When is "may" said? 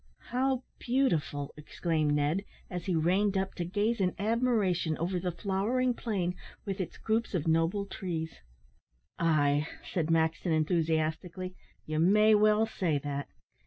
11.99-12.33